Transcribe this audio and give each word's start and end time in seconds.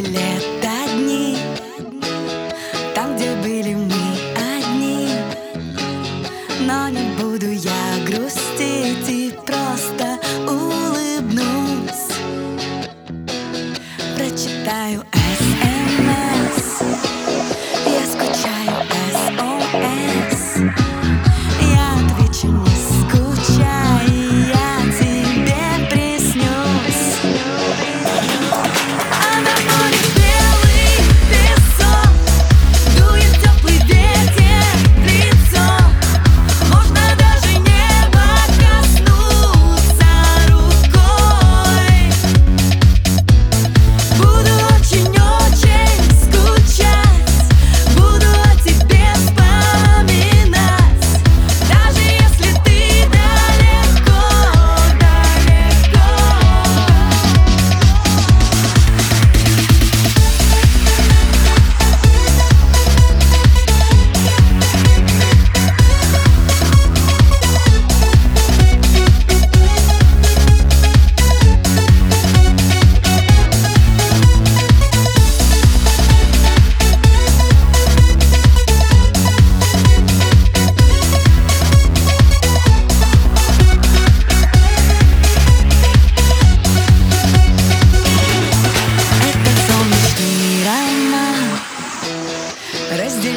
лета 0.00 0.88
дни. 0.94 1.36
Там, 2.94 3.16
где 3.16 3.34
были 3.36 3.74
мы 3.74 4.16
одни. 4.36 5.08
Но 6.60 6.88
не 6.88 7.10
буду 7.20 7.50
я 7.50 8.04
грустить 8.06 9.08
И 9.08 9.34
просто 9.44 10.11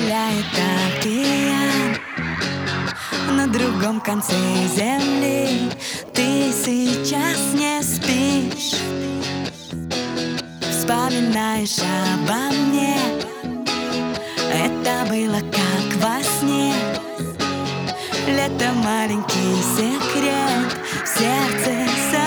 Разделяет 0.06 0.46
океан 1.00 1.98
На 3.32 3.48
другом 3.48 4.00
конце 4.00 4.34
земли. 4.76 5.72
Ты 6.14 6.52
сейчас 6.52 7.54
не 7.54 7.82
спишь. 7.82 8.80
Вспоминаешь 10.62 11.80
обо 12.14 12.54
мне. 12.54 12.98
Это 14.54 15.06
было 15.10 15.40
как 15.40 15.96
во 16.02 16.22
сне. 16.24 16.74
Лето 18.28 18.74
маленький 18.74 19.56
секрет. 19.76 20.78
В 21.04 21.08
сердце 21.18 22.25